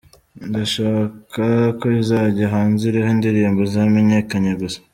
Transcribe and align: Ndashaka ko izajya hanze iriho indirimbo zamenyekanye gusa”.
Ndashaka 0.49 1.45
ko 1.79 1.85
izajya 2.01 2.45
hanze 2.53 2.81
iriho 2.89 3.09
indirimbo 3.15 3.61
zamenyekanye 3.73 4.51
gusa”. 4.61 4.79